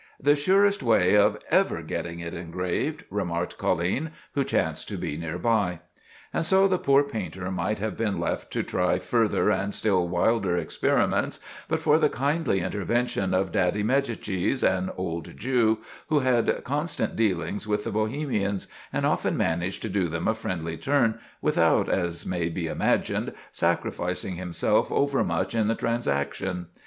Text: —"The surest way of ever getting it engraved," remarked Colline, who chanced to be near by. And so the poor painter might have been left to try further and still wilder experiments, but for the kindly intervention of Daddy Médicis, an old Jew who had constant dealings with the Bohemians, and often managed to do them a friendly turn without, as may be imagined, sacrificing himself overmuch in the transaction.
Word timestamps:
—"The 0.19 0.35
surest 0.35 0.81
way 0.81 1.15
of 1.15 1.37
ever 1.51 1.83
getting 1.83 2.21
it 2.21 2.33
engraved," 2.33 3.03
remarked 3.11 3.59
Colline, 3.59 4.09
who 4.33 4.43
chanced 4.43 4.87
to 4.87 4.97
be 4.97 5.15
near 5.15 5.37
by. 5.37 5.77
And 6.33 6.43
so 6.43 6.67
the 6.67 6.79
poor 6.79 7.03
painter 7.03 7.51
might 7.51 7.77
have 7.77 7.97
been 7.97 8.19
left 8.19 8.49
to 8.53 8.63
try 8.63 8.97
further 8.97 9.51
and 9.51 9.75
still 9.75 10.07
wilder 10.07 10.57
experiments, 10.57 11.39
but 11.67 11.79
for 11.81 11.99
the 11.99 12.09
kindly 12.09 12.61
intervention 12.61 13.35
of 13.35 13.51
Daddy 13.51 13.83
Médicis, 13.83 14.63
an 14.63 14.89
old 14.97 15.37
Jew 15.37 15.77
who 16.09 16.21
had 16.21 16.63
constant 16.63 17.15
dealings 17.15 17.67
with 17.67 17.83
the 17.83 17.91
Bohemians, 17.91 18.65
and 18.91 19.05
often 19.05 19.37
managed 19.37 19.83
to 19.83 19.87
do 19.89 20.07
them 20.07 20.27
a 20.27 20.33
friendly 20.33 20.77
turn 20.77 21.19
without, 21.43 21.87
as 21.89 22.25
may 22.25 22.49
be 22.49 22.65
imagined, 22.65 23.33
sacrificing 23.51 24.33
himself 24.37 24.91
overmuch 24.91 25.53
in 25.53 25.67
the 25.67 25.75
transaction. 25.75 26.69